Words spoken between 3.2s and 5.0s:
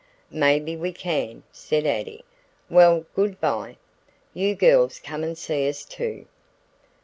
by. You girls